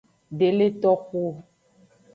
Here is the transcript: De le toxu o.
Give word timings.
De 0.39 0.47
le 0.57 0.67
toxu 0.81 1.21
o. 1.29 1.31